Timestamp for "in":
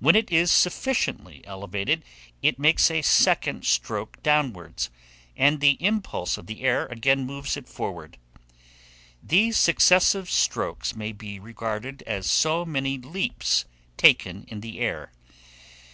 14.46-14.60